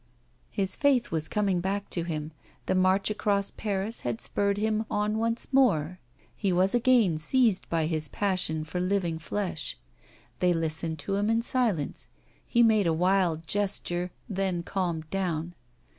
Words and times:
His 0.49 0.75
faith 0.75 1.11
was 1.11 1.27
coming 1.27 1.59
back 1.61 1.87
to 1.91 2.01
him, 2.01 2.31
the 2.65 2.73
march 2.73 3.11
across 3.11 3.51
Paris 3.51 4.01
had 4.01 4.19
spurred 4.19 4.57
him 4.57 4.83
on 4.89 5.19
once 5.19 5.53
more; 5.53 5.99
he 6.35 6.51
was 6.51 6.73
again 6.73 7.19
seized 7.19 7.69
by 7.69 7.85
his 7.85 8.07
passion 8.07 8.63
for 8.63 8.79
living 8.79 9.19
flesh. 9.19 9.77
They 10.39 10.55
listened 10.55 10.97
to 11.05 11.17
him 11.17 11.29
in 11.29 11.43
silence. 11.43 12.07
He 12.47 12.63
made 12.63 12.87
a 12.87 12.93
wild 12.93 13.45
gesture, 13.45 14.09
then 14.27 14.63
calmed 14.63 15.07
down. 15.11 15.53